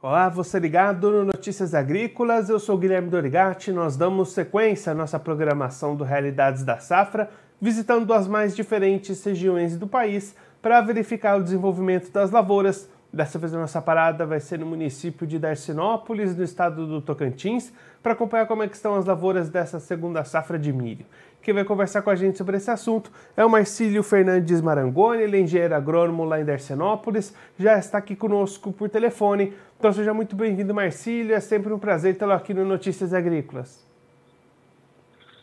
[0.00, 3.72] Olá, você ligado no Notícias Agrícolas, eu sou Guilherme Dorigatti.
[3.72, 7.28] Nós damos sequência à nossa programação do Realidades da Safra,
[7.60, 12.88] visitando as mais diferentes regiões do país para verificar o desenvolvimento das lavouras.
[13.12, 17.72] Dessa vez a nossa parada vai ser no município de Darcinópolis, no estado do Tocantins,
[18.00, 21.06] para acompanhar como é estão as lavouras dessa segunda safra de milho.
[21.40, 25.38] Quem vai conversar com a gente sobre esse assunto é o Marcílio Fernandes Marangoni, ele
[25.38, 29.54] é engenheiro agrônomo lá em Darcinópolis, já está aqui conosco por telefone.
[29.78, 33.86] Então seja muito bem-vindo, Marcílio, é sempre um prazer tê-lo aqui no Notícias Agrícolas.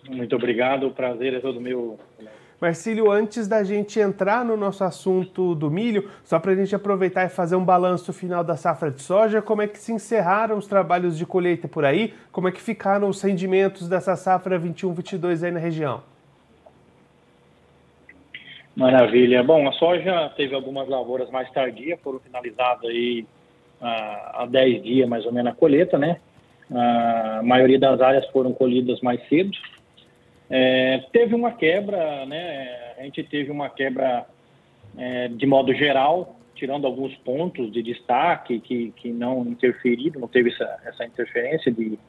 [0.10, 1.98] Muito obrigado, o prazer é todo meu.
[2.60, 7.24] Marcílio, antes da gente entrar no nosso assunto do milho, só para a gente aproveitar
[7.24, 10.68] e fazer um balanço final da safra de soja, como é que se encerraram os
[10.68, 12.14] trabalhos de colheita por aí?
[12.30, 16.04] Como é que ficaram os rendimentos dessa safra 21-22 aí na região?
[18.76, 19.42] Maravilha.
[19.42, 23.26] Bom, a soja teve algumas lavouras mais tardias, foram finalizadas aí
[23.86, 26.18] há 10 dias mais ou menos a colheita, né?
[26.72, 29.52] A maioria das áreas foram colhidas mais cedo,
[30.50, 32.94] é, teve uma quebra, né?
[32.98, 34.26] A gente teve uma quebra
[34.98, 40.52] é, de modo geral, tirando alguns pontos de destaque que, que não interferiram, não teve
[40.52, 42.00] essa, essa interferência de,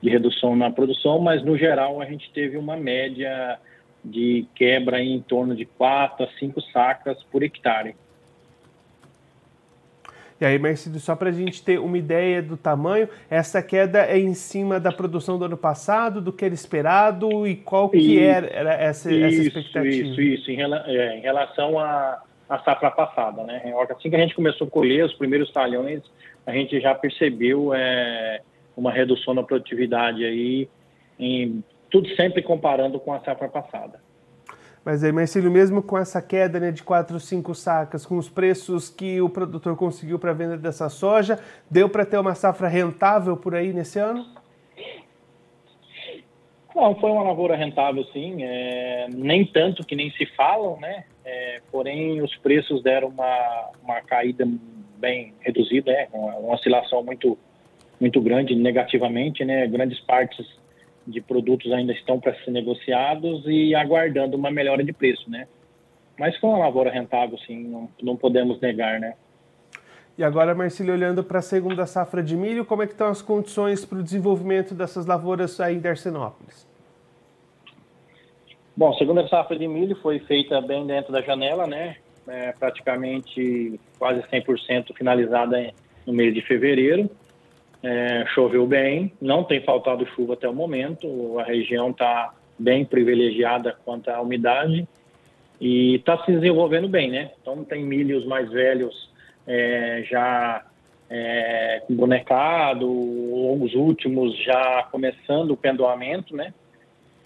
[0.00, 3.58] de redução na produção, mas no geral a gente teve uma média
[4.04, 7.96] de quebra em torno de 4 a 5 sacas por hectare.
[10.40, 14.18] E aí, Mercedes, só para a gente ter uma ideia do tamanho, essa queda é
[14.18, 18.46] em cima da produção do ano passado, do que era esperado e qual que era,
[18.46, 19.88] era essa, isso, essa expectativa?
[19.88, 22.22] Isso, isso, em, rela é, em relação à
[22.64, 23.62] safra passada, né?
[23.90, 26.02] Assim que a gente começou a colher os primeiros talhões,
[26.46, 28.40] a gente já percebeu é,
[28.76, 30.68] uma redução na produtividade aí,
[31.18, 34.00] em, tudo sempre comparando com a safra passada.
[34.88, 38.88] Mas aí, Marcelo, mesmo com essa queda né, de 4, 5 sacas, com os preços
[38.88, 41.38] que o produtor conseguiu para a venda dessa soja,
[41.70, 44.24] deu para ter uma safra rentável por aí nesse ano?
[46.74, 48.42] Não, foi uma lavoura rentável, sim.
[48.42, 51.04] É, nem tanto que nem se falam, né?
[51.22, 54.48] É, porém, os preços deram uma, uma caída
[54.96, 56.08] bem reduzida, né?
[56.14, 57.36] uma, uma oscilação muito,
[58.00, 59.66] muito grande negativamente, né?
[59.66, 60.46] Grandes partes
[61.08, 65.48] de produtos ainda estão para ser negociados e aguardando uma melhora de preço, né?
[66.18, 69.14] Mas foi uma lavoura rentável, sim, não, não podemos negar, né?
[70.18, 73.22] E agora, Marcelo, olhando para a segunda safra de milho, como é que estão as
[73.22, 76.66] condições para o desenvolvimento dessas lavouras aí em Darcinópolis?
[78.76, 81.96] Bom, a segunda safra de milho foi feita bem dentro da janela, né?
[82.26, 85.72] É, praticamente quase 100% finalizada
[86.04, 87.08] no mês de fevereiro.
[87.82, 93.76] É, choveu bem, não tem faltado chuva até o momento, a região está bem privilegiada
[93.84, 94.86] quanto à umidade
[95.60, 97.30] e está se desenvolvendo bem, né?
[97.40, 99.10] Então tem milhos mais velhos
[99.46, 100.64] é, já
[101.08, 102.86] é, bonecado,
[103.62, 106.52] os últimos já começando o pendoamento, né?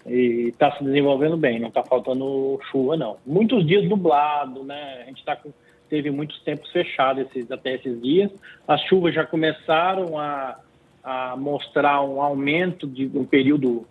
[0.05, 3.17] E está se desenvolvendo bem, não está faltando chuva não.
[3.25, 5.01] Muitos dias nublado, né?
[5.03, 5.51] A gente está com
[5.93, 8.31] teve muitos tempos fechados esses, até esses dias.
[8.67, 10.57] As chuvas já começaram a,
[11.03, 13.85] a mostrar um aumento de um período,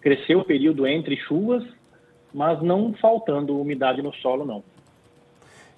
[0.00, 1.64] cresceu o período entre chuvas,
[2.32, 4.62] mas não faltando umidade no solo, não.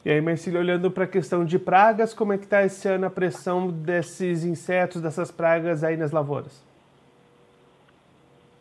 [0.04, 3.06] E aí, Marcelo, olhando para a questão de pragas, como é que está esse ano
[3.06, 6.62] a pressão desses insetos, dessas pragas aí nas lavouras?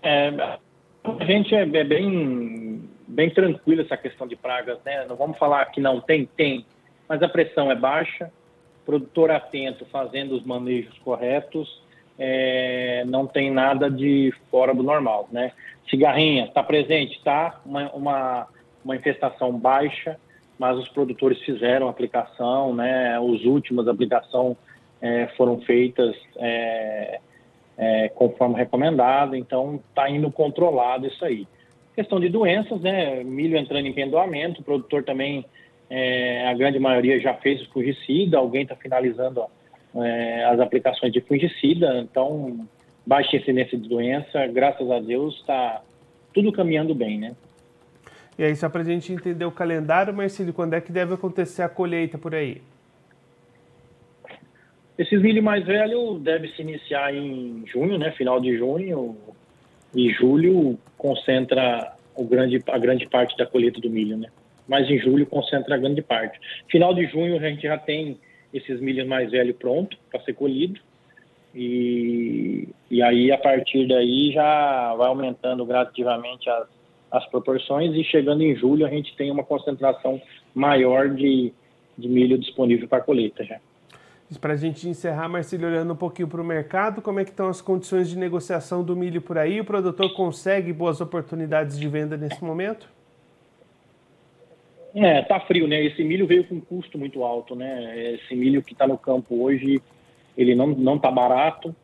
[0.02, 0.30] É,
[1.04, 5.06] a gente é, é bem, bem tranquilo essa questão de pragas, né?
[5.06, 6.66] Não vamos falar que não tem, tem
[7.10, 8.32] mas a pressão é baixa,
[8.86, 11.82] produtor atento, fazendo os manejos corretos,
[12.20, 15.52] é, não tem nada de fora do normal, né?
[15.90, 18.48] Cigarrinha está presente, está uma, uma,
[18.84, 20.20] uma, infestação baixa,
[20.60, 23.16] mas os produtores fizeram aplicação, né?
[23.16, 24.56] As últimas aplicações
[25.02, 27.20] é, foram feitas é,
[27.78, 31.48] é, conforme recomendado, então está indo controlado isso aí.
[31.96, 33.24] Questão de doenças, né?
[33.24, 35.46] Milho entrando em pendoamento, o produtor também
[35.90, 39.44] é, a grande maioria já fez o fungicida, alguém está finalizando
[39.96, 42.68] é, as aplicações de fungicida, então
[43.06, 45.82] baixa incidência de doença, graças a Deus está
[46.34, 47.36] tudo caminhando bem, né?
[48.38, 51.62] E aí, só para a gente entender o calendário, Marcelo, quando é que deve acontecer
[51.62, 52.62] a colheita por aí?
[54.98, 58.12] Esses milho mais velho deve se iniciar em junho, né?
[58.12, 59.18] Final de junho
[59.94, 64.30] e julho concentra o grande, a grande parte da colheita do milho, né?
[64.70, 66.40] Mas em julho concentra grande parte.
[66.70, 68.18] Final de junho a gente já tem
[68.54, 70.80] esses milhos mais velhos pronto para ser colhido
[71.54, 76.68] e, e aí a partir daí já vai aumentando gradativamente as,
[77.12, 80.22] as proporções e chegando em julho a gente tem uma concentração
[80.54, 81.52] maior de,
[81.98, 83.60] de milho disponível para colheita já.
[84.40, 87.50] Para a gente encerrar, Marcelo, olhando um pouquinho para o mercado, como é que estão
[87.50, 89.60] as condições de negociação do milho por aí?
[89.60, 92.88] O produtor consegue boas oportunidades de venda nesse momento?
[94.94, 95.84] É, tá frio, né?
[95.84, 98.16] Esse milho veio com um custo muito alto, né?
[98.16, 99.82] Esse milho que está no campo hoje,
[100.38, 101.76] ele não não tá barato.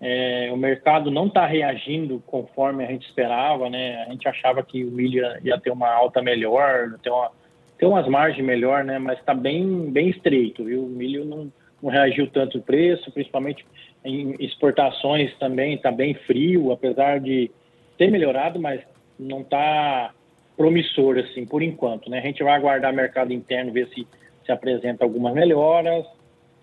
[0.00, 4.04] É, o mercado não está reagindo conforme a gente esperava, né?
[4.06, 7.30] A gente achava que o milho ia, ia ter uma alta melhor, ter, uma,
[7.78, 8.98] ter umas margens melhor, né?
[8.98, 10.84] Mas está bem bem estreito, viu?
[10.84, 11.52] O milho não,
[11.82, 13.64] não reagiu tanto o preço, principalmente
[14.04, 17.50] em exportações também está bem frio, apesar de
[17.96, 18.80] ter melhorado, mas
[19.18, 20.12] não está
[20.56, 22.08] promissor, assim, por enquanto.
[22.08, 22.18] Né?
[22.18, 24.06] A gente vai aguardar o mercado interno, ver se
[24.44, 26.04] se apresenta algumas melhoras,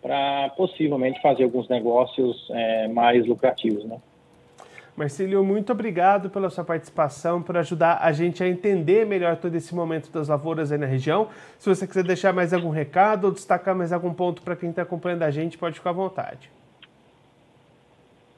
[0.01, 3.85] para possivelmente fazer alguns negócios é, mais lucrativos.
[3.85, 3.97] Né?
[4.95, 9.73] Marcílio, muito obrigado pela sua participação, por ajudar a gente a entender melhor todo esse
[9.75, 11.29] momento das lavouras aí na região.
[11.57, 14.81] Se você quiser deixar mais algum recado ou destacar mais algum ponto para quem está
[14.81, 16.49] acompanhando a gente, pode ficar à vontade.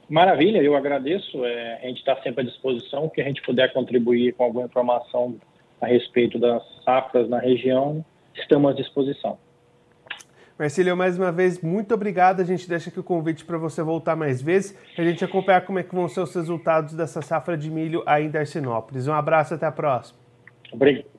[0.10, 1.44] Maravilha, eu agradeço.
[1.46, 3.10] É, a gente está sempre à disposição.
[3.10, 5.38] que a gente puder contribuir com alguma informação
[5.82, 8.04] a respeito das safras na região,
[8.34, 9.38] estamos à disposição.
[10.58, 12.40] Marcílio, mais uma vez, muito obrigado.
[12.40, 15.80] A gente deixa aqui o convite para você voltar mais vezes, a gente acompanhar como
[15.80, 19.08] é que vão ser os resultados dessa safra de milho aí em Darcinópolis.
[19.08, 20.20] Um abraço, até a próxima.
[20.72, 21.12] Obrigado.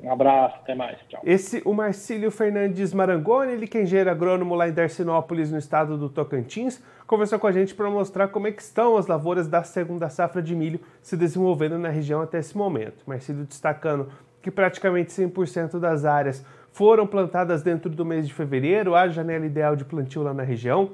[0.00, 0.98] Um abraço, até mais.
[1.08, 1.20] Tchau.
[1.24, 5.98] Esse, o Marcílio Fernandes Marangoni, ele que é engenheiro agrônomo lá em Darcinópolis, no estado
[5.98, 10.08] do Tocantins, conversou com a gente para mostrar como é estão as lavouras da segunda
[10.08, 13.02] safra de milho se desenvolvendo na região até esse momento.
[13.06, 14.08] Marcílio destacando
[14.40, 19.74] que praticamente 100% das áreas foram plantadas dentro do mês de fevereiro, a janela ideal
[19.74, 20.90] de plantio lá na região,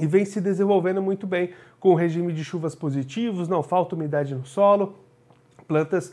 [0.00, 4.34] e vem se desenvolvendo muito bem com o regime de chuvas positivos, não falta umidade
[4.34, 4.96] no solo,
[5.68, 6.12] plantas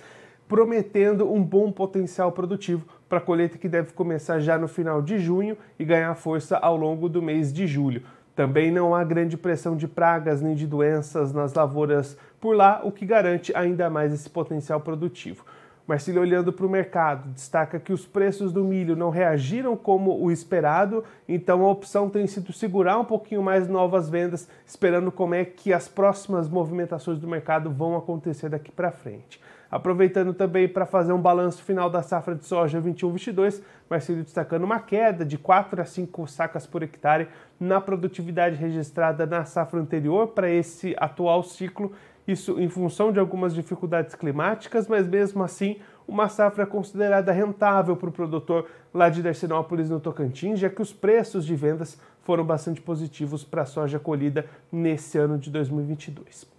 [0.49, 5.19] prometendo um bom potencial produtivo para a colheita que deve começar já no final de
[5.19, 8.01] junho e ganhar força ao longo do mês de julho.
[8.35, 12.91] Também não há grande pressão de pragas nem de doenças nas lavouras por lá, o
[12.91, 15.45] que garante ainda mais esse potencial produtivo.
[15.85, 20.31] Marcílio, olhando para o mercado, destaca que os preços do milho não reagiram como o
[20.31, 25.45] esperado, então a opção tem sido segurar um pouquinho mais novas vendas, esperando como é
[25.45, 29.39] que as próximas movimentações do mercado vão acontecer daqui para frente.
[29.71, 34.79] Aproveitando também para fazer um balanço final da safra de soja 21-22, Marcelo destacando uma
[34.79, 37.27] queda de 4 a 5 sacas por hectare
[37.59, 41.91] na produtividade registrada na safra anterior para esse atual ciclo,
[42.27, 45.77] isso em função de algumas dificuldades climáticas, mas mesmo assim
[46.07, 50.91] uma safra considerada rentável para o produtor lá de Darcinópolis, no Tocantins, já que os
[50.91, 56.58] preços de vendas foram bastante positivos para a soja colhida nesse ano de 2022.